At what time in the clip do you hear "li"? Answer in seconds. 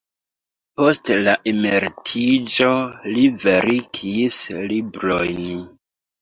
3.11-3.27